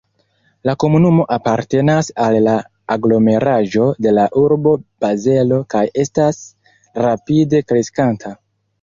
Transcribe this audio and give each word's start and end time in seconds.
La 0.69 0.73
komunumo 0.83 1.25
apartenas 1.35 2.09
al 2.29 2.37
la 2.47 2.55
aglomeraĵo 2.97 3.91
de 4.07 4.15
la 4.21 4.27
urbo 4.47 4.75
Bazelo 5.05 5.63
kaj 5.77 5.87
estas 6.09 6.45
rapide 7.09 7.67
kreskanta. 7.71 8.39